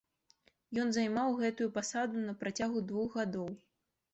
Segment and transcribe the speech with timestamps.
[0.83, 3.47] Ён займаў гэтую пасаду на працягу двух гадоў.